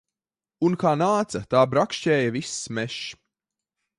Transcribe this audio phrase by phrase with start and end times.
[0.67, 3.13] Un kā nāca, tā brakšķēja viss mežs.